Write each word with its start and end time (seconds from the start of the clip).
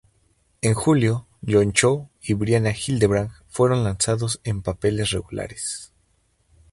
En 0.63 0.73
julio, 0.73 1.27
John 1.47 1.73
Cho 1.73 2.09
y 2.23 2.33
Brianna 2.33 2.71
Hildebrand 2.71 3.29
fueron 3.49 3.83
lanzados 3.83 4.41
en 4.43 4.63
papeles 4.63 5.11
regulares. 5.11 5.93